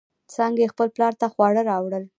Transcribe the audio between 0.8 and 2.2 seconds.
پلار ته خواړه راوړل.